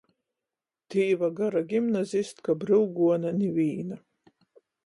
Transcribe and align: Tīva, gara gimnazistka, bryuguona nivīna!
Tīva, 0.93 1.29
gara 1.41 1.61
gimnazistka, 1.73 2.57
bryuguona 2.65 3.35
nivīna! 3.39 4.01